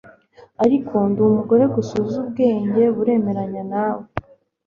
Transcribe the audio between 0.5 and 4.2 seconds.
ariko ndi umugore gusa uzi. ubwenge buremeranya nawe